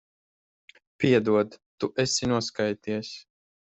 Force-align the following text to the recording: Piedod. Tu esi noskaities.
Piedod. 1.03 1.59
Tu 1.85 1.91
esi 2.05 2.31
noskaities. 2.33 3.13